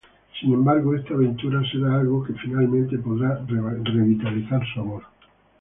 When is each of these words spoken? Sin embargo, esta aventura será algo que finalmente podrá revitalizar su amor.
Sin 0.39 0.51
embargo, 0.51 0.95
esta 0.95 1.13
aventura 1.13 1.61
será 1.71 1.99
algo 1.99 2.23
que 2.23 2.33
finalmente 2.33 2.97
podrá 2.97 3.39
revitalizar 3.45 4.63
su 4.73 4.79
amor. 4.79 5.03